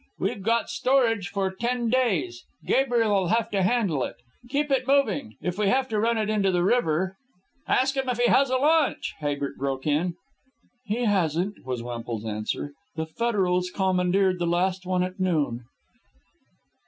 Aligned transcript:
We've 0.17 0.41
got 0.41 0.67
storage 0.71 1.27
for 1.27 1.51
ten 1.51 1.87
days. 1.91 2.41
Gabriel'll 2.65 3.27
have 3.27 3.51
to 3.51 3.61
handle 3.61 4.03
it. 4.03 4.15
Keep 4.49 4.71
it 4.71 4.87
moving, 4.87 5.35
if 5.43 5.59
we 5.59 5.67
have 5.67 5.87
to 5.89 5.99
run 5.99 6.17
it 6.17 6.27
into 6.27 6.49
the 6.49 6.63
river" 6.63 7.17
"Ask 7.67 7.95
him 7.95 8.09
if 8.09 8.17
he 8.17 8.27
has 8.27 8.49
a 8.49 8.57
launch," 8.57 9.13
Habert 9.19 9.57
broke 9.57 9.85
in. 9.85 10.15
"He 10.85 11.05
hasn't," 11.05 11.63
was 11.63 11.83
Wemple's 11.83 12.25
answer. 12.25 12.73
"The 12.95 13.05
federals 13.05 13.69
commandeered 13.69 14.39
the 14.39 14.47
last 14.47 14.87
one 14.87 15.03
at 15.03 15.19
noon." 15.19 15.65